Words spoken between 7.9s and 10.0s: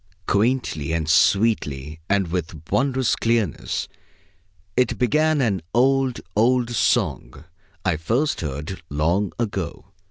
first heard long ago.